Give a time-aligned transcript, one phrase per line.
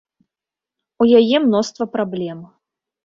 [1.05, 2.39] У яе мноства праблем.